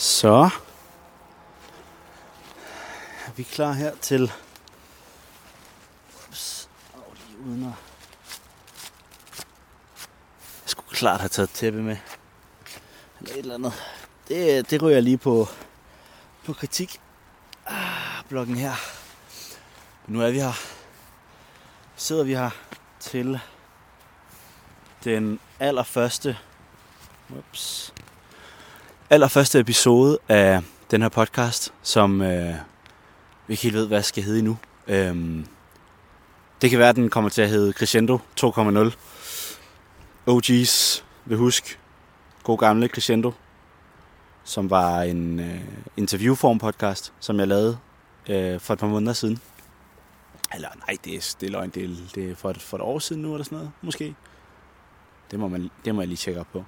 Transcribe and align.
Så 0.00 0.50
er 3.26 3.32
vi 3.36 3.42
klar 3.42 3.72
her 3.72 3.96
til... 4.00 4.32
Ups, 6.28 6.68
oh, 6.94 7.14
lige 7.28 7.38
uden 7.38 7.64
at... 7.64 7.72
Jeg 10.62 10.70
skulle 10.70 10.96
klart 10.96 11.20
have 11.20 11.28
taget 11.28 11.50
tæppe 11.50 11.82
med. 11.82 11.96
Eller 13.20 13.32
et 13.32 13.38
eller 13.38 13.54
andet. 13.54 13.72
Det, 14.28 14.70
det 14.70 14.82
ryger 14.82 14.96
jeg 14.96 15.02
lige 15.02 15.18
på, 15.18 15.48
på 16.44 16.52
kritik. 16.52 17.00
Ah, 17.66 18.24
bloggen 18.28 18.56
her. 18.56 18.74
Men 20.06 20.16
nu 20.16 20.22
er 20.22 20.30
vi 20.30 20.40
her. 20.40 20.52
Sidder 21.96 22.24
vi 22.24 22.34
her 22.34 22.50
til 23.00 23.40
den 25.04 25.40
allerførste 25.58 26.38
ups, 27.38 27.92
allerførste 29.12 29.58
episode 29.60 30.18
af 30.28 30.62
den 30.90 31.02
her 31.02 31.08
podcast, 31.08 31.72
som 31.82 32.22
øh, 32.22 32.54
vi 33.46 33.52
ikke 33.52 33.62
helt 33.62 33.74
ved, 33.74 33.86
hvad 33.86 34.02
skal 34.02 34.22
hedde 34.22 34.38
endnu. 34.38 34.58
Øhm, 34.88 35.46
det 36.62 36.70
kan 36.70 36.78
være, 36.78 36.88
at 36.88 36.96
den 36.96 37.10
kommer 37.10 37.30
til 37.30 37.42
at 37.42 37.48
hedde 37.48 37.72
Crescendo 37.72 38.18
2.0. 38.40 38.92
OG's 40.28 41.02
vil 41.24 41.38
huske. 41.38 41.76
God 42.42 42.58
gamle 42.58 42.88
Crescendo. 42.88 43.32
Som 44.44 44.70
var 44.70 45.02
en 45.02 45.40
øh, 45.40 45.60
interviewform 45.96 46.58
podcast, 46.58 47.12
som 47.20 47.38
jeg 47.38 47.48
lavede 47.48 47.78
øh, 48.28 48.60
for 48.60 48.74
et 48.74 48.80
par 48.80 48.86
måneder 48.86 49.12
siden. 49.12 49.40
Eller 50.54 50.68
nej, 50.86 50.96
det 51.04 51.14
er, 51.14 51.34
det 51.40 51.46
er 51.46 51.50
løgn. 51.50 51.70
Det 51.70 51.84
er, 51.84 51.88
det 52.14 52.30
er 52.30 52.34
for, 52.34 52.50
et, 52.50 52.62
for 52.62 52.76
et 52.76 52.82
år 52.82 52.98
siden 52.98 53.22
nu, 53.22 53.34
eller 53.34 53.44
sådan 53.44 53.58
noget, 53.58 53.72
måske. 53.82 54.14
Det 55.30 55.38
må, 55.38 55.48
man, 55.48 55.70
det 55.84 55.94
må 55.94 56.00
jeg 56.00 56.08
lige 56.08 56.16
tjekke 56.16 56.40
op 56.40 56.52
på. 56.52 56.64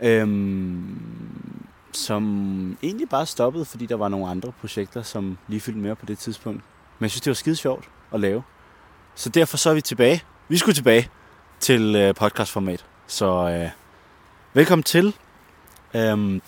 Øhm, 0.00 1.62
som 1.92 2.78
egentlig 2.82 3.08
bare 3.08 3.26
stoppede, 3.26 3.64
fordi 3.64 3.86
der 3.86 3.96
var 3.96 4.08
nogle 4.08 4.28
andre 4.28 4.52
projekter, 4.60 5.02
som 5.02 5.38
lige 5.48 5.60
fyldte 5.60 5.80
mere 5.80 5.96
på 5.96 6.06
det 6.06 6.18
tidspunkt. 6.18 6.62
Men 6.98 7.04
jeg 7.04 7.10
synes, 7.10 7.20
det 7.20 7.30
var 7.30 7.34
skide 7.34 7.56
sjovt 7.56 7.88
at 8.12 8.20
lave. 8.20 8.42
Så 9.14 9.28
derfor 9.28 9.56
så 9.56 9.70
er 9.70 9.74
vi 9.74 9.80
tilbage. 9.80 10.22
Vi 10.48 10.58
skulle 10.58 10.74
tilbage 10.74 11.08
til 11.60 11.96
øh, 11.96 12.14
podcastformat. 12.14 12.84
Så 13.06 13.48
øh, 13.48 13.70
velkommen 14.54 14.82
til. 14.82 15.14
Øhm, 15.94 16.42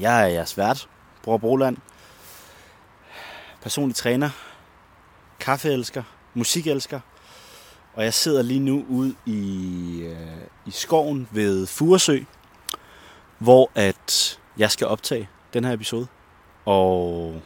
jeg 0.00 0.22
er 0.22 0.26
jeres 0.26 0.58
vært, 0.58 0.88
Bror 1.22 1.38
Broland. 1.38 1.76
Personlig 3.62 3.96
træner. 3.96 4.30
Kaffeelsker. 5.40 6.02
Musikelsker. 6.34 7.00
Og 7.94 8.04
jeg 8.04 8.14
sidder 8.14 8.42
lige 8.42 8.60
nu 8.60 8.84
ude 8.88 9.14
i, 9.26 10.00
øh, 10.02 10.16
i 10.66 10.70
skoven 10.70 11.28
ved 11.30 11.66
Furesø, 11.66 12.20
hvor 13.38 13.70
at 13.74 14.40
jeg 14.58 14.70
skal 14.70 14.86
optage 14.86 15.28
den 15.54 15.64
her 15.64 15.72
episode. 15.72 16.06
Og 16.64 17.42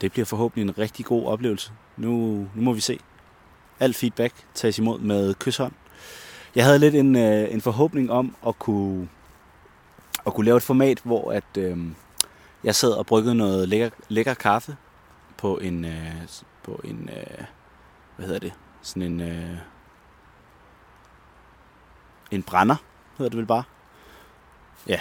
det 0.00 0.12
bliver 0.12 0.26
forhåbentlig 0.26 0.62
en 0.62 0.78
rigtig 0.78 1.04
god 1.04 1.26
oplevelse. 1.26 1.72
Nu, 1.96 2.10
nu 2.54 2.62
må 2.62 2.72
vi 2.72 2.80
se. 2.80 2.98
Alt 3.80 3.96
feedback 3.96 4.34
tages 4.54 4.78
imod 4.78 4.98
med 4.98 5.34
kysshånd. 5.34 5.72
Jeg 6.54 6.64
havde 6.64 6.78
lidt 6.78 6.94
en, 6.94 7.16
øh, 7.16 7.52
en 7.52 7.60
forhåbning 7.60 8.10
om 8.10 8.36
at 8.46 8.58
kunne, 8.58 9.08
at 10.26 10.34
kunne 10.34 10.44
lave 10.44 10.56
et 10.56 10.62
format, 10.62 11.00
hvor 11.04 11.32
at, 11.32 11.56
øh, 11.58 11.78
jeg 12.64 12.74
sad 12.74 12.92
og 12.92 13.06
bryggede 13.06 13.34
noget 13.34 13.68
lækker, 13.68 13.90
lækker 14.08 14.34
kaffe 14.34 14.76
på 15.38 15.58
en, 15.58 15.84
øh, 15.84 16.28
på 16.62 16.80
en 16.84 17.10
øh, 17.16 17.44
hvad 18.16 18.26
hedder 18.26 18.40
det, 18.40 18.52
sådan 18.82 19.02
en, 19.02 19.20
øh, 19.20 19.56
en 22.30 22.42
brænder, 22.42 22.76
hedder 23.18 23.30
det 23.30 23.38
vel 23.38 23.46
bare. 23.46 23.62
Ja. 24.88 25.00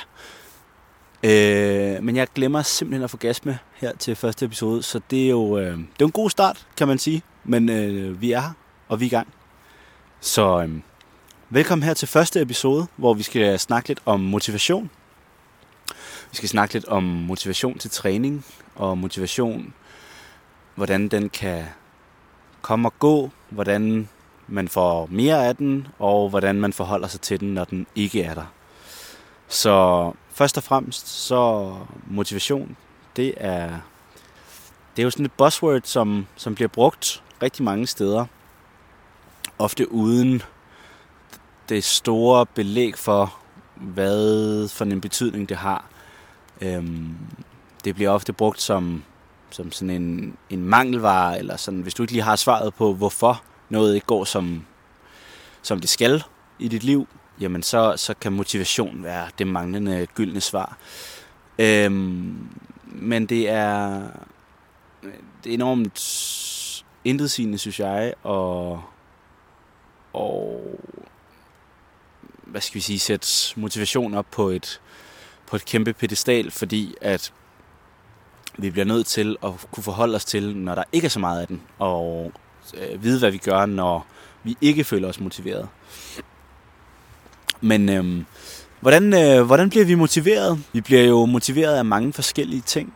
Øh, 1.24 2.04
men 2.04 2.16
jeg 2.16 2.28
glemmer 2.36 2.62
simpelthen 2.62 3.04
at 3.04 3.10
få 3.10 3.18
gas 3.18 3.46
med 3.46 3.56
her 3.74 3.96
til 3.96 4.16
første 4.16 4.46
episode, 4.46 4.84
så 4.84 5.02
det 5.12 5.26
er 5.26 5.30
jo, 5.30 5.58
øh, 5.58 5.78
det 5.78 6.02
er 6.02 6.06
en 6.06 6.12
god 6.12 6.30
start, 6.30 6.68
kan 6.78 6.88
man 6.88 6.98
sige. 6.98 7.22
Men 7.44 7.70
øh, 7.70 8.22
vi 8.22 8.32
er 8.32 8.40
her, 8.40 8.52
og 8.88 9.00
vi 9.00 9.06
er 9.06 9.08
i 9.08 9.10
gang. 9.10 9.28
Så 10.20 10.62
øh, 10.62 10.70
velkommen 11.50 11.84
her 11.84 11.94
til 11.94 12.08
første 12.08 12.42
episode, 12.42 12.88
hvor 12.96 13.14
vi 13.14 13.24
skal 13.24 13.60
snakke 13.60 13.90
lidt 13.90 14.00
om 14.06 14.20
motivation. 14.20 14.90
Vi 16.32 16.36
skal 16.36 16.50
snakke 16.50 16.74
lidt 16.74 16.86
om 16.86 17.04
motivation 17.04 17.78
til 17.78 17.92
træning, 17.92 18.46
og 18.76 18.98
motivation, 18.98 19.74
hvordan 20.76 21.08
den 21.08 21.30
kan 21.30 21.66
komme 22.62 22.88
og 22.88 23.00
gå, 23.00 23.30
hvordan 23.50 24.10
man 24.48 24.68
får 24.68 25.08
mere 25.12 25.48
af 25.48 25.56
den, 25.56 25.88
og 26.00 26.30
hvordan 26.30 26.56
man 26.56 26.74
forholder 26.74 27.08
sig 27.08 27.22
til 27.22 27.40
den, 27.40 27.54
når 27.54 27.64
den 27.64 27.88
ikke 27.96 28.24
er 28.24 28.34
der. 28.34 28.54
Så 29.50 30.12
først 30.30 30.58
og 30.58 30.64
fremmest, 30.64 31.08
så 31.08 31.74
motivation, 32.08 32.78
det 33.16 33.34
er, 33.38 33.70
det 34.96 35.02
er 35.02 35.04
jo 35.04 35.10
sådan 35.10 35.26
et 35.26 35.32
buzzword, 35.32 35.82
som, 35.84 36.28
som 36.36 36.56
bliver 36.56 36.68
brugt 36.68 37.24
rigtig 37.44 37.64
mange 37.64 37.88
steder. 37.88 38.26
Ofte 39.60 39.92
uden 39.92 40.42
det 41.70 41.84
store 41.84 42.46
belæg 42.46 42.98
for, 42.98 43.36
hvad 43.76 44.68
for 44.68 44.86
en 44.86 45.02
betydning 45.02 45.50
det 45.50 45.58
har. 45.58 45.86
Øhm, 46.62 47.18
det 47.84 47.96
bliver 47.96 48.10
ofte 48.10 48.34
brugt 48.34 48.62
som, 48.62 49.04
som 49.50 49.72
sådan 49.72 49.90
en, 49.90 50.38
en 50.50 50.64
mangelvare, 50.64 51.40
eller 51.40 51.58
sådan, 51.58 51.82
hvis 51.82 51.94
du 51.94 52.04
ikke 52.04 52.14
lige 52.14 52.24
har 52.24 52.36
svaret 52.36 52.74
på, 52.74 52.94
hvorfor 52.94 53.42
noget 53.70 53.96
ikke 53.96 54.08
går 54.08 54.24
som, 54.24 54.66
som 55.62 55.80
det 55.80 55.90
skal 55.90 56.24
i 56.60 56.68
dit 56.68 56.84
liv, 56.84 57.08
jamen 57.40 57.64
så, 57.64 57.94
så 57.98 58.14
kan 58.14 58.34
motivation 58.34 59.04
være 59.04 59.30
det 59.38 59.48
manglende 59.48 60.08
gyldne 60.16 60.42
svar. 60.42 60.78
Øhm, 61.60 62.50
men 62.86 63.26
det 63.26 63.50
er, 63.50 64.02
det 65.44 65.50
er 65.50 65.54
enormt 65.54 66.00
intetsigende, 67.04 67.58
synes 67.58 67.80
jeg, 67.80 68.14
og, 68.24 68.84
og 70.14 70.62
hvad 72.44 72.62
skal 72.62 72.76
vi 72.76 72.82
sige, 72.82 73.00
sætte 73.00 73.28
motivation 73.56 74.14
op 74.14 74.26
på 74.32 74.50
et, 74.50 74.82
på 75.48 75.56
et 75.56 75.66
kæmpe 75.66 75.94
pedestal, 75.94 76.52
fordi 76.52 76.96
at 77.02 77.34
vi 78.58 78.70
bliver 78.70 78.86
nødt 78.86 79.08
til 79.08 79.38
at 79.44 79.52
kunne 79.72 79.84
forholde 79.84 80.16
os 80.16 80.26
til, 80.26 80.58
når 80.58 80.76
der 80.76 80.84
ikke 80.92 81.06
er 81.06 81.10
så 81.10 81.20
meget 81.20 81.42
af 81.42 81.48
den, 81.48 81.62
og 81.80 82.32
øh, 82.74 83.04
vide, 83.04 83.20
hvad 83.20 83.32
vi 83.32 83.38
gør, 83.38 83.66
når 83.66 84.08
vi 84.44 84.58
ikke 84.62 84.84
føler 84.84 85.08
os 85.08 85.20
motiveret. 85.20 85.70
Men 87.62 87.90
øhm, 87.90 88.26
hvordan, 88.80 89.14
øh, 89.14 89.46
hvordan 89.46 89.70
bliver 89.70 89.86
vi 89.86 89.96
motiveret? 89.96 90.64
Vi 90.74 90.82
bliver 90.82 91.04
jo 91.04 91.26
motiveret 91.26 91.76
af 91.76 91.86
mange 91.86 92.14
forskellige 92.14 92.62
ting. 92.62 92.94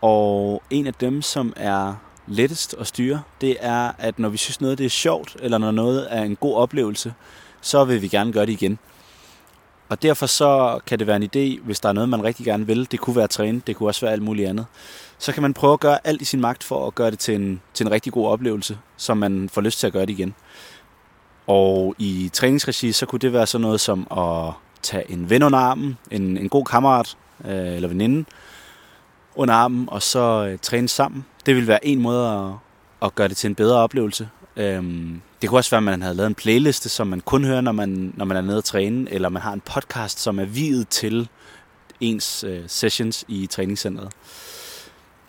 Og 0.00 0.62
en 0.70 0.86
af 0.86 0.94
dem, 0.94 1.22
som 1.22 1.52
er 1.56 1.94
lettest 2.26 2.74
at 2.80 2.86
styre, 2.86 3.22
det 3.40 3.56
er, 3.60 3.92
at 3.98 4.18
når 4.18 4.28
vi 4.28 4.36
synes 4.36 4.60
noget 4.60 4.78
det 4.78 4.86
er 4.86 4.90
sjovt, 4.90 5.36
eller 5.40 5.58
når 5.58 5.70
noget 5.70 6.06
er 6.10 6.22
en 6.22 6.36
god 6.36 6.56
oplevelse, 6.56 7.14
så 7.60 7.84
vil 7.84 8.02
vi 8.02 8.08
gerne 8.08 8.32
gøre 8.32 8.46
det 8.46 8.52
igen. 8.52 8.78
Og 9.88 10.02
derfor 10.02 10.26
så 10.26 10.80
kan 10.86 10.98
det 10.98 11.06
være 11.06 11.16
en 11.16 11.22
idé, 11.22 11.64
hvis 11.64 11.80
der 11.80 11.88
er 11.88 11.92
noget, 11.92 12.08
man 12.08 12.24
rigtig 12.24 12.46
gerne 12.46 12.66
vil. 12.66 12.88
Det 12.90 13.00
kunne 13.00 13.16
være 13.16 13.24
at 13.24 13.30
træne, 13.30 13.62
det 13.66 13.76
kunne 13.76 13.88
også 13.88 14.00
være 14.00 14.12
alt 14.12 14.22
muligt 14.22 14.48
andet. 14.48 14.66
Så 15.18 15.32
kan 15.32 15.42
man 15.42 15.54
prøve 15.54 15.72
at 15.72 15.80
gøre 15.80 16.06
alt 16.06 16.22
i 16.22 16.24
sin 16.24 16.40
magt 16.40 16.64
for 16.64 16.86
at 16.86 16.94
gøre 16.94 17.10
det 17.10 17.18
til 17.18 17.34
en, 17.34 17.60
til 17.74 17.86
en 17.86 17.92
rigtig 17.92 18.12
god 18.12 18.28
oplevelse, 18.28 18.78
så 18.96 19.14
man 19.14 19.48
får 19.48 19.60
lyst 19.60 19.80
til 19.80 19.86
at 19.86 19.92
gøre 19.92 20.06
det 20.06 20.10
igen. 20.10 20.34
Og 21.46 21.94
i 21.98 22.30
træningsregi, 22.32 22.92
så 22.92 23.06
kunne 23.06 23.18
det 23.18 23.32
være 23.32 23.46
sådan 23.46 23.62
noget 23.62 23.80
som 23.80 24.06
at 24.10 24.52
tage 24.82 25.10
en 25.10 25.30
ven 25.30 25.42
under 25.42 25.58
armen, 25.58 25.98
en, 26.10 26.36
en 26.36 26.48
god 26.48 26.64
kammerat 26.64 27.16
øh, 27.44 27.74
eller 27.76 27.88
veninde 27.88 28.24
under 29.34 29.54
armen, 29.54 29.88
og 29.88 30.02
så 30.02 30.48
øh, 30.48 30.58
træne 30.58 30.88
sammen. 30.88 31.24
Det 31.46 31.56
vil 31.56 31.66
være 31.66 31.86
en 31.86 32.00
måde 32.00 32.28
at, 32.28 32.52
at 33.06 33.14
gøre 33.14 33.28
det 33.28 33.36
til 33.36 33.48
en 33.48 33.54
bedre 33.54 33.76
oplevelse. 33.76 34.28
Øhm, 34.56 35.20
det 35.42 35.48
kunne 35.48 35.58
også 35.58 35.70
være, 35.70 35.78
at 35.78 35.82
man 35.82 36.02
havde 36.02 36.14
lavet 36.14 36.26
en 36.26 36.34
playliste, 36.34 36.88
som 36.88 37.06
man 37.06 37.20
kun 37.20 37.44
hører, 37.44 37.60
når 37.60 37.72
man, 37.72 38.12
når 38.16 38.24
man 38.24 38.36
er 38.36 38.40
nede 38.40 38.58
at 38.58 38.64
træne, 38.64 39.10
eller 39.12 39.28
man 39.28 39.42
har 39.42 39.52
en 39.52 39.60
podcast, 39.60 40.20
som 40.20 40.38
er 40.38 40.44
videt 40.44 40.88
til 40.88 41.28
ens 42.00 42.44
øh, 42.44 42.60
sessions 42.66 43.24
i 43.28 43.46
træningscenteret. 43.46 44.12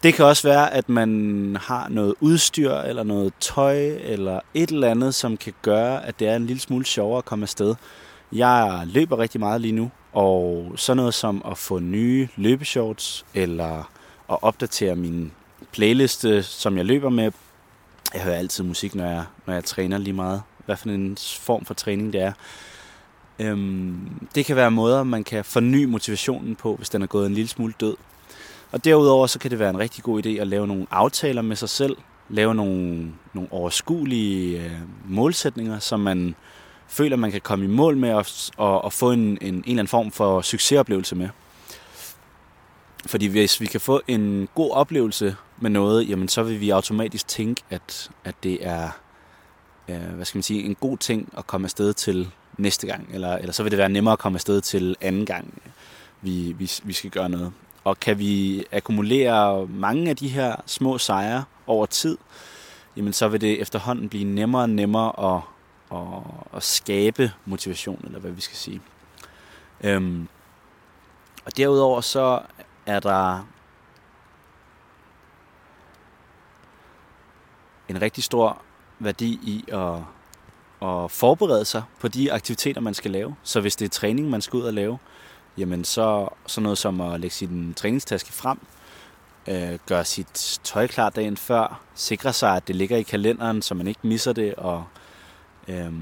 Det 0.04 0.14
kan 0.14 0.26
også 0.26 0.48
være, 0.48 0.74
at 0.74 0.90
man 0.90 1.58
har 1.62 1.90
noget 1.90 2.16
udstyr, 2.20 2.72
eller 2.74 3.04
noget 3.04 3.34
tøj, 3.40 3.78
eller 3.86 4.40
et 4.54 4.70
eller 4.70 4.92
andet, 4.92 5.16
som 5.16 5.38
kan 5.38 5.54
gøre, 5.62 6.06
at 6.06 6.20
det 6.20 6.28
er 6.28 6.36
en 6.36 6.46
lille 6.46 6.60
smule 6.60 6.86
sjovere 6.86 7.18
at 7.18 7.26
komme 7.26 7.44
afsted. 7.44 7.76
Jeg 8.32 8.84
løber 8.86 9.20
rigtig 9.20 9.40
meget 9.40 9.62
lige 9.62 9.72
nu, 9.72 9.92
og 10.14 10.74
så 10.76 10.94
noget 10.94 11.14
som 11.14 11.42
at 11.52 11.58
få 11.58 11.80
nye 11.80 12.28
løbeshorts, 12.36 13.26
eller 13.34 13.92
at 14.30 14.38
opdatere 14.42 14.96
min 14.96 15.32
playliste, 15.72 16.44
som 16.44 16.78
jeg 16.78 16.86
løber 16.86 17.10
med. 17.10 17.32
Jeg 18.14 18.22
hører 18.22 18.36
altid 18.36 18.64
musik, 18.64 18.96
når 18.96 19.06
jeg, 19.06 19.24
når 19.46 19.54
jeg 19.54 19.64
træner 19.64 19.98
lige 19.98 20.14
meget. 20.14 20.42
Hvad 20.66 20.78
for 20.78 20.90
en 20.90 21.18
form 21.40 21.66
for 21.66 21.74
træning 21.74 22.14
det 22.14 22.22
er. 22.22 22.34
Øhm, 23.40 24.28
det 24.36 24.46
kan 24.46 24.56
være 24.56 24.72
måder, 24.72 25.04
man 25.04 25.24
kan 25.24 25.46
forny 25.46 25.86
motivationen 25.86 26.56
på, 26.56 26.76
hvis 26.76 26.90
den 26.90 27.02
er 27.02 27.08
gået 27.08 27.28
en 27.28 27.34
lille 27.34 27.50
smule 27.50 27.74
død. 27.80 27.96
Og 28.74 28.86
derudover 28.86 29.28
så 29.28 29.40
kan 29.40 29.52
det 29.52 29.60
være 29.60 29.70
en 29.70 29.80
rigtig 29.80 30.04
god 30.04 30.26
idé 30.26 30.30
at 30.30 30.48
lave 30.48 30.68
nogle 30.68 30.88
aftaler 30.92 31.42
med 31.42 31.56
sig 31.56 31.70
selv, 31.70 31.98
lave 32.30 32.56
nogle, 32.56 33.12
nogle 33.34 33.52
overskuelige 33.52 34.64
øh, 34.64 34.72
målsætninger, 35.06 35.80
som 35.80 36.00
man 36.00 36.36
føler, 36.88 37.16
man 37.16 37.32
kan 37.32 37.42
komme 37.42 37.66
i 37.66 37.68
mål 37.68 37.98
med 37.98 38.14
og, 38.14 38.26
og, 38.58 38.84
og 38.84 38.94
få 38.94 39.12
en, 39.12 39.20
en, 39.20 39.38
en 39.42 39.56
eller 39.58 39.72
anden 39.72 39.88
form 39.88 40.12
for 40.12 40.42
succesoplevelse 40.42 41.16
med. 41.16 41.30
Fordi 43.06 43.26
hvis 43.26 43.62
vi 43.62 43.66
kan 43.66 43.82
få 43.82 44.02
en 44.08 44.48
god 44.56 44.72
oplevelse 44.72 45.36
med 45.60 45.70
noget, 45.70 46.10
jamen 46.10 46.28
så 46.28 46.44
vil 46.44 46.60
vi 46.60 46.70
automatisk 46.70 47.28
tænke, 47.28 47.64
at, 47.70 48.12
at 48.24 48.36
det 48.44 48.66
er 48.66 48.90
øh, 49.88 50.16
hvad 50.16 50.26
skal 50.26 50.38
man 50.38 50.44
sige, 50.44 50.64
en 50.64 50.76
god 50.76 50.98
ting 50.98 51.34
at 51.38 51.48
komme 51.48 51.66
afsted 51.66 51.94
til 51.94 52.32
næste 52.58 52.88
gang. 52.88 53.10
Eller, 53.14 53.36
eller 53.38 53.54
så 53.54 53.64
vil 53.64 53.72
det 53.72 53.78
være 53.78 53.90
nemmere 53.90 54.14
at 54.14 54.20
komme 54.20 54.36
afsted 54.36 54.62
til 54.62 54.96
anden 55.02 55.26
gang, 55.26 55.62
vi, 56.22 56.56
vi, 56.58 56.72
vi 56.84 56.94
skal 56.94 57.10
gøre 57.10 57.30
noget. 57.30 57.54
Og 57.84 58.00
kan 58.00 58.20
vi 58.20 58.64
akkumulere 58.72 59.68
mange 59.68 60.10
af 60.10 60.16
de 60.16 60.28
her 60.28 60.56
små 60.66 60.98
sejre 60.98 61.44
over 61.68 61.86
tid, 61.86 62.18
jamen 62.98 63.14
så 63.14 63.28
vil 63.28 63.42
det 63.42 63.62
efterhånden 63.62 64.10
blive 64.10 64.24
nemmere 64.24 64.62
og 64.62 64.70
nemmere 64.70 65.36
at, 65.36 65.42
at, 65.98 66.24
at 66.56 66.64
skabe 66.64 67.32
motivation, 67.46 68.02
eller 68.06 68.20
hvad 68.20 68.32
vi 68.32 68.42
skal 68.42 68.58
sige. 68.58 68.82
Øhm, 69.82 70.28
og 71.46 71.58
derudover 71.58 72.02
så 72.02 72.42
er 72.86 73.00
der 73.00 73.48
en 77.90 78.02
rigtig 78.02 78.24
stor 78.24 78.62
værdi 79.00 79.32
i 79.34 79.66
at, 79.68 79.96
at 80.82 81.12
forberede 81.12 81.66
sig 81.66 81.84
på 82.00 82.08
de 82.08 82.34
aktiviteter, 82.34 82.82
man 82.82 82.94
skal 82.94 83.12
lave. 83.12 83.36
Så 83.44 83.62
hvis 83.62 83.76
det 83.76 83.86
er 83.86 83.90
træning, 83.90 84.30
man 84.30 84.42
skal 84.42 84.58
ud 84.58 84.64
og 84.64 84.74
lave, 84.74 84.98
jamen 85.58 85.84
så 85.84 86.30
sådan 86.46 86.64
noget 86.64 86.78
som 86.78 87.02
at 87.02 87.20
lægge 87.20 87.36
sin 87.36 87.74
træningstaske 87.74 88.34
frem, 88.34 88.60
øh, 89.48 89.80
gøre 89.86 90.06
sit 90.06 90.60
tøj 90.64 90.88
klar 90.88 91.10
dagen 91.10 91.38
før, 91.38 91.82
sikre 91.96 92.34
sig, 92.34 92.56
at 92.56 92.68
det 92.68 92.76
ligger 92.76 92.98
i 92.98 93.04
kalenderen, 93.04 93.62
så 93.62 93.74
man 93.76 93.88
ikke 93.88 94.00
misser 94.04 94.34
det, 94.34 94.56
og 94.56 94.84
øh, 95.68 95.94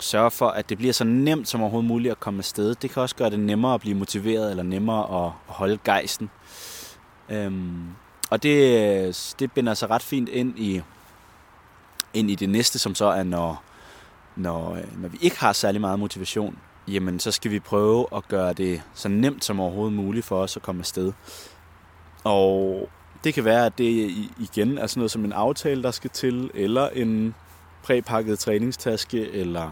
sørge 0.00 0.30
for, 0.30 0.48
at 0.48 0.68
det 0.68 0.78
bliver 0.78 0.92
så 0.92 1.04
nemt 1.04 1.48
som 1.48 1.60
overhovedet 1.60 1.88
muligt 1.88 2.12
at 2.12 2.20
komme 2.20 2.38
afsted. 2.38 2.74
Det 2.74 2.90
kan 2.90 3.02
også 3.02 3.16
gøre 3.16 3.30
det 3.30 3.40
nemmere 3.40 3.74
at 3.74 3.80
blive 3.80 3.96
motiveret, 3.96 4.50
eller 4.50 4.62
nemmere 4.62 5.26
at, 5.26 5.32
holde 5.46 5.78
gejsten. 5.84 6.30
Øh, 7.28 7.52
og 8.30 8.42
det, 8.42 9.34
det 9.38 9.52
binder 9.52 9.74
sig 9.74 9.90
ret 9.90 10.02
fint 10.02 10.28
ind 10.28 10.58
i, 10.58 10.82
ind 12.14 12.30
i 12.30 12.34
det 12.34 12.48
næste, 12.48 12.78
som 12.78 12.94
så 12.94 13.04
er, 13.04 13.22
når, 13.22 13.62
når, 14.36 14.74
øh, 14.74 15.02
når 15.02 15.08
vi 15.08 15.18
ikke 15.20 15.38
har 15.38 15.52
særlig 15.52 15.80
meget 15.80 15.98
motivation, 15.98 16.58
jamen 16.92 17.20
så 17.20 17.30
skal 17.30 17.50
vi 17.50 17.60
prøve 17.60 18.06
at 18.16 18.28
gøre 18.28 18.52
det 18.52 18.82
så 18.94 19.08
nemt 19.08 19.44
som 19.44 19.60
overhovedet 19.60 19.92
muligt 19.96 20.26
for 20.26 20.42
os 20.42 20.56
at 20.56 20.62
komme 20.62 20.80
afsted. 20.80 21.12
Og 22.24 22.88
det 23.24 23.34
kan 23.34 23.44
være, 23.44 23.66
at 23.66 23.78
det 23.78 24.10
igen 24.38 24.78
er 24.78 24.86
sådan 24.86 25.00
noget 25.00 25.10
som 25.10 25.24
en 25.24 25.32
aftale, 25.32 25.82
der 25.82 25.90
skal 25.90 26.10
til, 26.10 26.50
eller 26.54 26.88
en 26.88 27.34
præpakket 27.82 28.38
træningstaske, 28.38 29.30
eller 29.30 29.70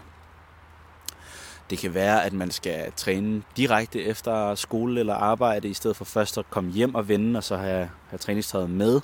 det 1.70 1.78
kan 1.78 1.94
være, 1.94 2.24
at 2.24 2.32
man 2.32 2.50
skal 2.50 2.92
træne 2.96 3.42
direkte 3.56 4.02
efter 4.02 4.54
skole 4.54 5.00
eller 5.00 5.14
arbejde, 5.14 5.68
i 5.68 5.74
stedet 5.74 5.96
for 5.96 6.04
først 6.04 6.38
at 6.38 6.50
komme 6.50 6.70
hjem 6.70 6.94
og 6.94 7.08
vende, 7.08 7.38
og 7.38 7.44
så 7.44 7.56
have, 7.56 7.90
have 8.08 8.18
træningstøjet 8.18 8.70
med. 8.70 9.00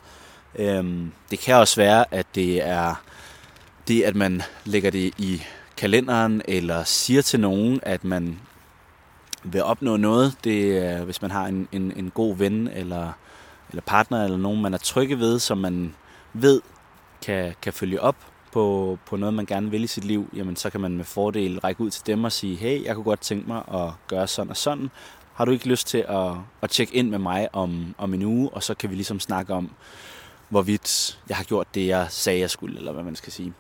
Øhm, 0.54 1.12
det 1.30 1.38
kan 1.38 1.54
også 1.54 1.76
være, 1.76 2.14
at 2.14 2.26
det 2.34 2.62
er 2.62 2.94
det, 3.88 4.02
at 4.02 4.16
man 4.16 4.42
lægger 4.64 4.90
det 4.90 5.14
i 5.18 5.42
kalenderen, 5.76 6.42
eller 6.48 6.84
siger 6.84 7.22
til 7.22 7.40
nogen, 7.40 7.80
at 7.82 8.04
man 8.04 8.40
vil 9.44 9.62
opnå 9.62 9.96
noget. 9.96 10.36
Det 10.44 10.78
er, 10.78 11.04
hvis 11.04 11.22
man 11.22 11.30
har 11.30 11.46
en, 11.46 11.68
en, 11.72 11.92
en 11.96 12.10
god 12.10 12.36
ven, 12.36 12.68
eller, 12.68 13.12
eller 13.70 13.82
partner, 13.82 14.24
eller 14.24 14.36
nogen, 14.36 14.62
man 14.62 14.74
er 14.74 14.78
trygge 14.78 15.18
ved, 15.18 15.38
som 15.38 15.58
man 15.58 15.94
ved 16.32 16.60
kan, 17.22 17.54
kan 17.62 17.72
følge 17.72 18.00
op 18.00 18.16
på, 18.52 18.98
på 19.06 19.16
noget, 19.16 19.34
man 19.34 19.46
gerne 19.46 19.70
vil 19.70 19.84
i 19.84 19.86
sit 19.86 20.04
liv, 20.04 20.28
jamen 20.36 20.56
så 20.56 20.70
kan 20.70 20.80
man 20.80 20.96
med 20.96 21.04
fordel 21.04 21.60
række 21.60 21.80
ud 21.80 21.90
til 21.90 22.06
dem 22.06 22.24
og 22.24 22.32
sige, 22.32 22.56
hey, 22.56 22.84
jeg 22.84 22.94
kunne 22.94 23.04
godt 23.04 23.20
tænke 23.20 23.48
mig 23.48 23.62
at 23.74 23.90
gøre 24.08 24.26
sådan 24.26 24.50
og 24.50 24.56
sådan. 24.56 24.90
Har 25.34 25.44
du 25.44 25.50
ikke 25.50 25.68
lyst 25.68 25.86
til 25.86 26.04
at, 26.08 26.30
at 26.62 26.70
tjekke 26.70 26.94
ind 26.94 27.10
med 27.10 27.18
mig 27.18 27.48
om, 27.52 27.94
om 27.98 28.14
en 28.14 28.22
uge, 28.22 28.50
og 28.50 28.62
så 28.62 28.74
kan 28.74 28.90
vi 28.90 28.94
ligesom 28.94 29.20
snakke 29.20 29.54
om, 29.54 29.70
hvorvidt 30.48 31.20
jeg 31.28 31.36
har 31.36 31.44
gjort 31.44 31.74
det, 31.74 31.86
jeg 31.86 32.06
sagde, 32.10 32.40
jeg 32.40 32.50
skulle, 32.50 32.78
eller 32.78 32.92
hvad 32.92 33.04
man 33.04 33.16
skal 33.16 33.32
sige. 33.32 33.52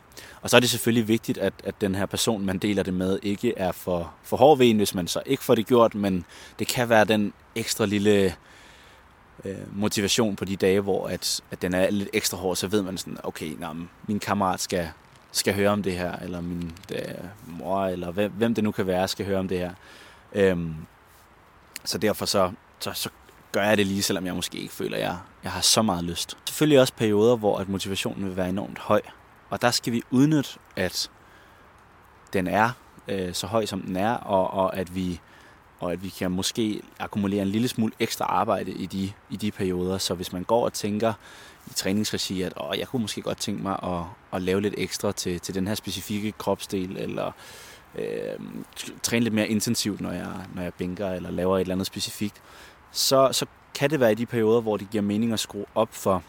Og 0.42 0.50
så 0.50 0.56
er 0.56 0.60
det 0.60 0.70
selvfølgelig 0.70 1.08
vigtigt, 1.08 1.38
at, 1.38 1.52
at 1.64 1.80
den 1.80 1.94
her 1.94 2.06
person, 2.06 2.46
man 2.46 2.58
deler 2.58 2.82
det 2.82 2.94
med, 2.94 3.18
ikke 3.22 3.58
er 3.58 3.72
for, 3.72 4.12
for 4.22 4.36
hård 4.36 4.58
ved 4.58 4.70
en, 4.70 4.76
hvis 4.76 4.94
man 4.94 5.08
så 5.08 5.22
ikke 5.26 5.44
får 5.44 5.54
det 5.54 5.66
gjort, 5.66 5.94
men 5.94 6.24
det 6.58 6.66
kan 6.66 6.88
være 6.88 7.04
den 7.04 7.32
ekstra 7.54 7.86
lille 7.86 8.34
øh, 9.44 9.76
motivation 9.78 10.36
på 10.36 10.44
de 10.44 10.56
dage, 10.56 10.80
hvor 10.80 11.08
at, 11.08 11.40
at 11.50 11.62
den 11.62 11.74
er 11.74 11.90
lidt 11.90 12.08
ekstra 12.12 12.36
hård, 12.36 12.56
så 12.56 12.66
ved 12.66 12.82
man 12.82 12.98
sådan, 12.98 13.18
okay, 13.22 13.56
nå, 13.58 13.68
min 14.08 14.20
kammerat 14.20 14.60
skal, 14.60 14.88
skal 15.32 15.54
høre 15.54 15.70
om 15.70 15.82
det 15.82 15.92
her, 15.92 16.16
eller 16.16 16.40
min 16.40 16.72
det, 16.88 17.16
mor, 17.46 17.84
eller 17.86 18.10
hvem, 18.10 18.32
hvem 18.32 18.54
det 18.54 18.64
nu 18.64 18.70
kan 18.70 18.86
være, 18.86 19.08
skal 19.08 19.26
høre 19.26 19.38
om 19.38 19.48
det 19.48 19.58
her. 19.58 19.70
Øhm, 20.32 20.74
så 21.84 21.98
derfor 21.98 22.26
så, 22.26 22.52
så, 22.80 22.92
så 22.92 23.08
gør 23.54 23.62
jeg 23.62 23.76
det 23.76 23.86
lige, 23.86 24.02
selvom 24.02 24.26
jeg 24.26 24.34
måske 24.34 24.58
ikke 24.58 24.74
føler, 24.74 24.96
at 24.96 25.02
jeg, 25.02 25.16
jeg 25.44 25.52
har 25.52 25.60
så 25.60 25.82
meget 25.82 26.04
lyst. 26.04 26.36
Selvfølgelig 26.46 26.80
også 26.80 26.92
perioder, 26.92 27.36
hvor 27.36 27.58
at 27.58 27.68
motivationen 27.68 28.28
vil 28.28 28.36
være 28.36 28.48
enormt 28.48 28.78
høj. 28.78 29.00
Og 29.50 29.62
der 29.62 29.70
skal 29.70 29.92
vi 29.92 30.02
udnytte, 30.10 30.50
at 30.76 31.10
den 32.32 32.46
er 32.46 32.70
øh, 33.08 33.34
så 33.34 33.46
høj, 33.46 33.66
som 33.66 33.82
den 33.82 33.96
er, 33.96 34.14
og, 34.14 34.50
og, 34.50 34.76
at 34.76 34.94
vi, 34.94 35.20
og 35.80 35.92
at 35.92 36.02
vi 36.02 36.08
kan 36.08 36.30
måske 36.30 36.80
akkumulere 36.98 37.42
en 37.42 37.48
lille 37.48 37.68
smule 37.68 37.92
ekstra 38.00 38.24
arbejde 38.24 38.70
i 38.70 38.86
de, 38.86 39.12
i 39.30 39.36
de 39.36 39.50
perioder. 39.50 39.98
Så 39.98 40.14
hvis 40.14 40.32
man 40.32 40.44
går 40.44 40.64
og 40.64 40.72
tænker 40.72 41.12
i 41.66 41.74
træningsregi, 41.74 42.42
at 42.42 42.52
Åh, 42.60 42.78
jeg 42.78 42.88
kunne 42.88 43.02
måske 43.02 43.22
godt 43.22 43.38
tænke 43.38 43.62
mig 43.62 43.78
at, 43.82 44.02
at 44.32 44.42
lave 44.42 44.60
lidt 44.60 44.74
ekstra 44.78 45.12
til, 45.12 45.40
til 45.40 45.54
den 45.54 45.66
her 45.66 45.74
specifikke 45.74 46.32
kropsdel, 46.32 46.96
eller 46.96 47.32
øh, 47.94 48.38
træne 49.02 49.24
lidt 49.24 49.34
mere 49.34 49.48
intensivt, 49.48 50.00
når 50.00 50.12
jeg, 50.12 50.32
når 50.54 50.62
jeg 50.62 50.74
bænker, 50.74 51.10
eller 51.10 51.30
laver 51.30 51.56
et 51.56 51.60
eller 51.60 51.74
andet 51.74 51.86
specifikt, 51.86 52.42
så, 52.94 53.28
så 53.32 53.46
kan 53.74 53.90
det 53.90 54.00
være 54.00 54.12
i 54.12 54.14
de 54.14 54.26
perioder, 54.26 54.60
hvor 54.60 54.76
det 54.76 54.90
giver 54.90 55.02
mening 55.02 55.32
at 55.32 55.40
skrue 55.40 55.64
op 55.74 55.88
for, 55.92 56.22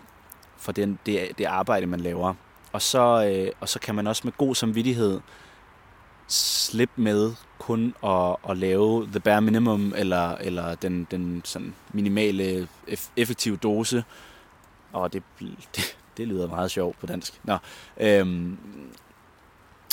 for 0.57 0.71
den, 0.71 1.00
det, 1.06 1.38
det 1.38 1.45
arbejde, 1.45 1.85
man 1.85 2.00
laver. 2.00 2.33
Og 2.71 2.81
så, 2.81 3.31
øh, 3.31 3.51
og 3.59 3.69
så 3.69 3.79
kan 3.79 3.95
man 3.95 4.07
også 4.07 4.21
med 4.25 4.33
god 4.38 4.56
samvittighed 4.56 5.19
slippe 6.27 7.01
med 7.01 7.33
kun 7.59 7.94
at, 8.03 8.35
at 8.50 8.57
lave 8.57 9.07
the 9.07 9.19
bare 9.19 9.41
minimum, 9.41 9.94
eller, 9.97 10.35
eller 10.35 10.75
den, 10.75 11.07
den 11.12 11.41
sådan 11.45 11.75
minimale 11.94 12.67
effektive 13.17 13.57
dose. 13.57 14.03
Og 14.94 15.13
det, 15.13 15.23
det, 15.75 15.97
det 16.17 16.27
lyder 16.27 16.47
meget 16.47 16.71
sjovt 16.71 17.00
på 17.00 17.06
dansk. 17.06 17.39
Nå, 17.44 17.57
øhm, 17.97 18.57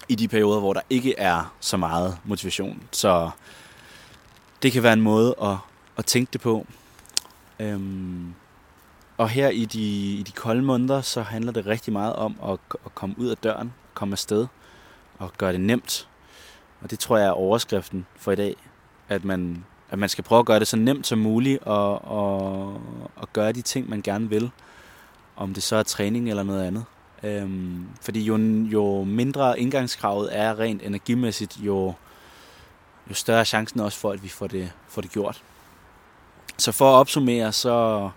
I 0.08 0.14
de 0.14 0.28
perioder, 0.28 0.60
hvor 0.60 0.72
der 0.72 0.80
ikke 0.90 1.19
er 1.19 1.54
så 1.60 1.76
meget 1.76 2.19
motivation. 2.24 2.82
Så 2.92 3.30
det 4.62 4.72
kan 4.72 4.82
være 4.82 4.92
en 4.92 5.00
måde 5.00 5.34
at, 5.42 5.56
at 6.02 6.06
tænke 6.06 6.31
det 6.32 6.40
på. 6.40 6.66
Øhm, 7.60 8.34
og 9.17 9.29
her 9.29 9.48
i 9.48 9.65
de, 9.65 10.15
i 10.15 10.22
de 10.22 10.32
kolde 10.32 10.62
måneder, 10.62 11.00
så 11.00 11.22
handler 11.22 11.53
det 11.53 11.67
rigtig 11.67 11.93
meget 11.93 12.17
om 12.17 12.36
at, 12.44 12.58
at 12.84 12.94
komme 12.94 13.15
ud 13.19 13.29
af 13.29 13.36
døren, 13.36 13.72
komme 13.94 14.12
afsted 14.12 14.46
og 15.19 15.32
gøre 15.38 15.53
det 15.53 15.60
nemt. 15.60 16.08
Og 16.81 16.91
det 16.91 16.98
tror 16.98 17.19
jeg 17.19 17.27
er 17.27 17.31
overskriften 17.31 18.06
for 18.17 18.32
i 18.32 18.36
dag, 18.36 18.56
at 19.08 19.24
man, 19.24 19.65
at 19.91 19.98
man 19.98 20.08
skal 20.08 20.24
prøve 20.24 20.38
at 20.38 20.46
gøre 20.46 20.58
det 20.58 20.69
så 20.69 20.77
nemt 20.77 21.06
som 21.06 21.19
muligt 21.19 21.62
og, 21.62 22.05
og, 22.05 22.81
og 23.17 23.32
gøre 23.32 23.53
de 23.53 23.62
ting, 23.62 23.91
man 23.91 24.03
gerne 24.03 24.29
vil. 24.29 24.50
Om 25.36 25.55
det 25.55 25.62
så 25.62 25.77
er 25.77 25.82
træning 25.82 26.29
eller 26.29 26.43
noget 26.43 26.65
andet. 26.65 26.84
Øhm, 27.22 27.86
fordi 28.00 28.24
jo, 28.24 28.36
jo 28.72 29.05
mindre 29.05 29.60
indgangskravet 29.60 30.38
er 30.38 30.58
rent 30.58 30.82
energimæssigt, 30.82 31.56
jo, 31.60 31.94
jo 33.10 33.15
større 33.15 33.41
er 33.41 33.44
chancen 33.44 33.81
også 33.81 33.98
for, 33.98 34.10
at 34.10 34.22
vi 34.22 34.29
får 34.29 34.46
det, 34.46 34.72
får 34.88 35.03
det 35.03 35.10
gjort. 35.10 35.43
Så 36.59 36.73
for 36.73 36.91
at 36.91 37.01
opsummere, 37.01 37.53
så, 37.53 38.11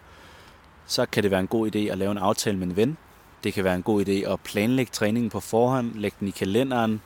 så 0.85 1.05
kan 1.05 1.23
det 1.23 1.31
være 1.31 1.39
en 1.39 1.47
god 1.47 1.75
idé 1.75 1.79
at 1.79 1.97
lave 1.97 2.11
en 2.11 2.17
aftale 2.17 2.57
med 2.57 2.67
en 2.67 2.75
ven. 2.75 2.97
Det 3.43 3.53
kan 3.53 3.63
være 3.63 3.75
en 3.75 3.83
god 3.83 4.05
idé 4.05 4.31
at 4.31 4.39
planlægge 4.39 4.91
træningen 4.93 5.29
på 5.29 5.39
forhånd, 5.39 5.93
lægge 5.93 6.17
den 6.19 6.27
i 6.27 6.31
kalenderen, 6.31 7.01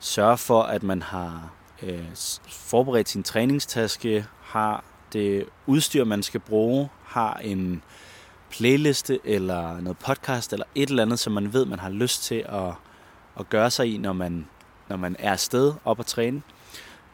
sørge 0.00 0.38
for, 0.38 0.62
at 0.62 0.82
man 0.82 1.02
har 1.02 1.50
øh, 1.82 2.04
forberedt 2.48 3.08
sin 3.08 3.22
træningstaske, 3.22 4.26
har 4.42 4.84
det 5.12 5.46
udstyr, 5.66 6.04
man 6.04 6.22
skal 6.22 6.40
bruge, 6.40 6.88
har 7.04 7.34
en 7.34 7.82
playliste 8.50 9.18
eller 9.24 9.80
noget 9.80 9.98
podcast 9.98 10.52
eller 10.52 10.66
et 10.74 10.88
eller 10.90 11.02
andet, 11.02 11.18
som 11.18 11.32
man 11.32 11.52
ved, 11.52 11.64
man 11.64 11.78
har 11.78 11.90
lyst 11.90 12.22
til 12.22 12.44
at, 12.48 12.72
at 13.40 13.48
gøre 13.48 13.70
sig 13.70 13.94
i, 13.94 13.98
når 13.98 14.12
man, 14.12 14.46
når 14.88 14.96
man 14.96 15.16
er 15.18 15.32
afsted 15.32 15.74
op 15.84 16.00
at 16.00 16.06
træne. 16.06 16.42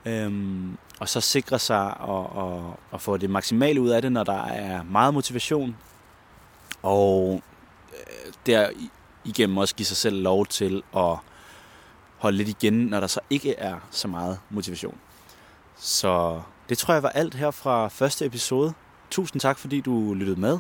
Øhm, 0.07 0.79
og 1.00 1.09
så 1.09 1.21
sikre 1.21 1.59
sig 1.59 2.00
og, 2.00 2.37
og, 2.37 2.79
og 2.91 3.00
få 3.00 3.17
det 3.17 3.31
maksimale 3.31 3.81
ud 3.81 3.88
af 3.88 4.03
det, 4.03 4.12
når 4.12 4.25
der 4.25 4.45
er 4.45 4.83
meget 4.83 5.15
motivation. 5.15 5.76
Og 6.83 7.43
øh, 7.93 8.33
der 8.47 8.71
igennem 9.25 9.59
også 9.59 9.75
give 9.75 9.87
sig 9.87 9.97
selv 9.97 10.23
lov 10.23 10.47
til 10.47 10.83
at 10.97 11.17
holde 12.19 12.37
lidt 12.37 12.49
igen, 12.49 12.75
når 12.75 13.00
der 13.00 13.07
så 13.07 13.21
ikke 13.31 13.55
er 13.55 13.76
så 13.91 14.09
meget 14.09 14.38
motivation. 14.50 14.99
Så 15.76 16.41
det 16.69 16.79
tror 16.79 16.95
jeg 16.95 17.03
var 17.03 17.09
alt 17.09 17.35
her 17.35 17.50
fra 17.50 17.88
første 17.88 18.26
episode. 18.26 18.73
Tusind 19.11 19.41
tak, 19.41 19.59
fordi 19.59 19.81
du 19.81 20.15
lyttede 20.15 20.41
med. 20.41 20.59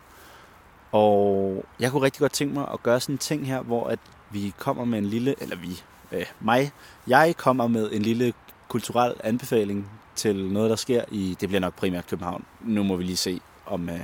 Og 0.92 1.64
jeg 1.80 1.90
kunne 1.90 2.02
rigtig 2.02 2.20
godt 2.20 2.32
tænke 2.32 2.54
mig 2.54 2.68
at 2.72 2.82
gøre 2.82 3.00
sådan 3.00 3.14
en 3.14 3.18
ting 3.18 3.46
her, 3.46 3.60
hvor 3.60 3.86
at 3.86 3.98
vi 4.30 4.52
kommer 4.58 4.84
med 4.84 4.98
en 4.98 5.06
lille, 5.06 5.34
eller 5.42 5.56
vi, 5.56 5.82
øh, 6.12 6.26
mig, 6.40 6.72
jeg 7.06 7.34
kommer 7.36 7.66
med 7.66 7.92
en 7.92 8.02
lille 8.02 8.32
kulturel 8.68 9.14
anbefaling 9.24 9.90
til 10.16 10.44
noget, 10.44 10.70
der 10.70 10.76
sker 10.76 11.04
i, 11.10 11.36
det 11.40 11.48
bliver 11.48 11.60
nok 11.60 11.74
primært 11.74 12.06
København. 12.06 12.44
Nu 12.60 12.82
må 12.82 12.96
vi 12.96 13.04
lige 13.04 13.16
se, 13.16 13.40
om 13.66 13.88
øh, 13.88 14.00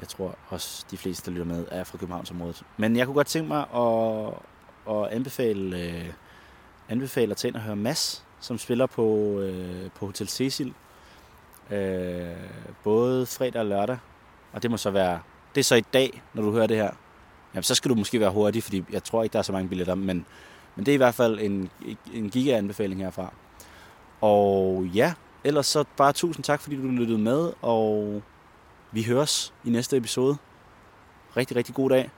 jeg 0.00 0.08
tror 0.08 0.34
også 0.48 0.84
de 0.90 0.96
fleste, 0.96 1.30
der 1.30 1.36
lytter 1.36 1.54
med, 1.54 1.66
er 1.70 1.84
fra 1.84 1.98
Københavnsområdet. 1.98 2.62
Men 2.76 2.96
jeg 2.96 3.06
kunne 3.06 3.14
godt 3.14 3.26
tænke 3.26 3.48
mig 3.48 3.66
at, 3.74 4.34
at 4.94 5.08
anbefale, 5.12 5.82
øh, 5.82 6.12
anbefale 6.88 7.30
at 7.30 7.36
tage 7.36 7.48
ind 7.48 7.56
og 7.56 7.62
høre 7.62 7.76
Mass, 7.76 8.24
som 8.40 8.58
spiller 8.58 8.86
på, 8.86 9.38
øh, 9.40 9.90
på 9.90 10.06
Hotel 10.06 10.28
Cecil. 10.28 10.74
Øh, 11.70 12.26
både 12.84 13.26
fredag 13.26 13.60
og 13.60 13.66
lørdag. 13.66 13.98
Og 14.52 14.62
det 14.62 14.70
må 14.70 14.76
så 14.76 14.90
være, 14.90 15.20
det 15.54 15.60
er 15.60 15.64
så 15.64 15.74
i 15.74 15.84
dag, 15.92 16.22
når 16.34 16.42
du 16.42 16.52
hører 16.52 16.66
det 16.66 16.76
her. 16.76 16.90
Jamen, 17.54 17.62
så 17.62 17.74
skal 17.74 17.90
du 17.90 17.94
måske 17.94 18.20
være 18.20 18.30
hurtig, 18.30 18.62
fordi 18.62 18.84
jeg 18.92 19.04
tror 19.04 19.22
ikke, 19.22 19.32
der 19.32 19.38
er 19.38 19.42
så 19.42 19.52
mange 19.52 19.68
billetter, 19.68 19.94
men, 19.94 20.26
men 20.76 20.86
det 20.86 20.92
er 20.92 20.94
i 20.94 20.96
hvert 20.96 21.14
fald 21.14 21.38
en, 21.40 21.70
en 22.14 22.30
giga-anbefaling 22.30 23.00
herfra. 23.00 23.32
Og 24.20 24.84
ja, 24.84 25.14
ellers 25.46 25.66
så 25.66 25.84
bare 25.96 26.12
tusind 26.12 26.44
tak, 26.44 26.60
fordi 26.60 26.76
du 26.76 26.88
lyttede 26.88 27.18
med, 27.18 27.52
og 27.62 28.22
vi 28.92 29.02
høres 29.02 29.54
i 29.64 29.70
næste 29.70 29.96
episode. 29.96 30.36
Rigtig, 31.36 31.56
rigtig 31.56 31.74
god 31.74 31.90
dag. 31.90 32.10